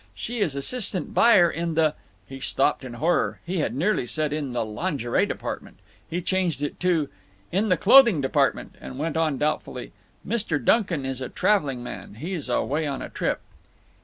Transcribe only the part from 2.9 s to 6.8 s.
horror. He had nearly said "in the lingery department." He changed it